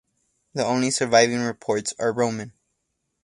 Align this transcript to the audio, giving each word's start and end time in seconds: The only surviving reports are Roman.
The 0.55 0.65
only 0.65 0.89
surviving 0.89 1.41
reports 1.43 1.93
are 1.99 2.11
Roman. 2.11 2.53